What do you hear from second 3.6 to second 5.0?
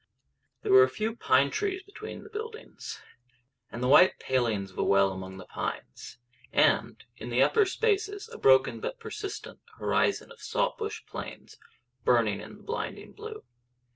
and the white palings of a